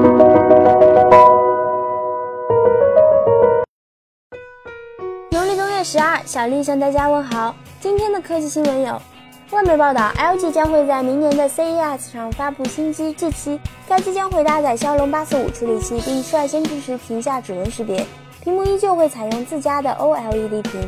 [0.00, 0.16] 农
[5.46, 7.54] 历正月十二，小丽向大家问好。
[7.80, 8.98] 今天的科技新闻有：
[9.50, 18.06] 外媒报道，LG 将会在明年的 CES 上发布新机 G7，该机将会搭载骁龙八四五处理器，并率先支持屏下指纹识别，
[18.42, 20.80] 屏幕依旧会采用自家的 OLED 屏。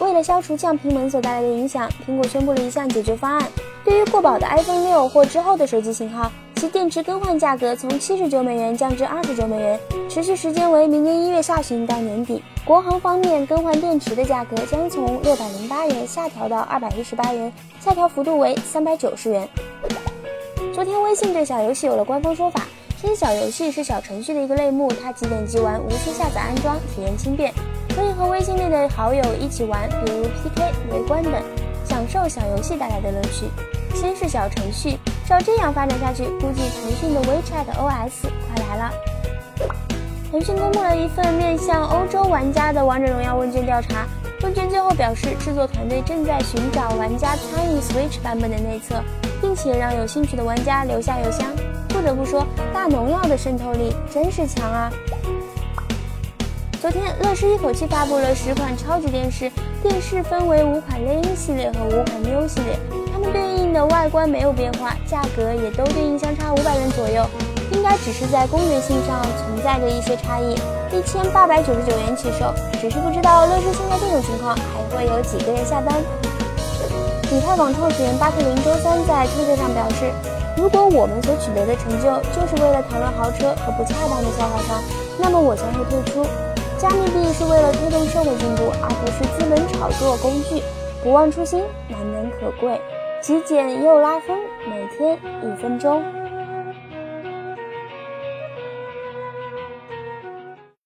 [0.00, 3.46] 为了消除降频门所带来的影响，苹果宣布了一项解决方案：
[3.84, 6.32] 对于过保的 iPhone 六或之后的手机型号，
[6.62, 12.40] 其电池更换价格从七十九美元降至二十九美元，持续时间为明年一月下旬到年底。
[12.64, 19.48] 国行方面，更换电池的价格将从六百零八元下调到二百一十八元，下调幅度为三百九十元。
[20.72, 22.64] 昨天，微信对小游戏有了官方说法，
[23.00, 27.52] 称小游戏是小程序的一个类目，它即点即玩，无需下载安装，体验轻便，
[27.88, 31.32] 可以和微信内的好友一起玩，比如 PK、围观等，
[31.84, 33.46] 享受小游戏带来的乐趣。
[33.96, 34.96] 先是小程序，
[35.32, 38.92] 要这样发展下去，估计腾讯的 WeChat OS 快来了。
[40.30, 44.06] 腾讯公布了一份面向欧洲玩家的王者荣耀问卷调查，
[44.42, 49.02] 问卷最后表示，制作团队正在寻找玩家参与 Switch 版本的内测，
[49.40, 51.46] 并且让有兴趣的玩家留下邮箱。
[51.88, 54.90] 不得不说，大农药的渗透力真是强啊！
[56.82, 59.48] 昨天，乐视一口气发布了十款超级电视，
[59.84, 62.76] 电视分为五款猎鹰系列和五款 Neo 系列，
[63.12, 67.24] 它们对应的外观没有变化，价格也都对应相差五百元左右。
[67.70, 70.58] 应该只是在功能性上存在着一些差异，
[70.90, 76.02] 一千八百九十九元起售，只是不知道乐视现在这种情况还会有几个人下单。
[77.30, 80.10] 以太坊创始人巴特林周三在推特上表示，
[80.56, 84.82] 如果我们所取得的成就就是为了讨论豪车和不恰当的消耗商，
[85.20, 86.26] 那么我将会退出。
[86.82, 90.60] 加密币是为了推动社会进步，而不是资本炒作工具。
[91.00, 92.80] 不忘初心，难能可贵。
[93.20, 94.36] 极简又拉风，
[94.68, 96.02] 每天一分钟。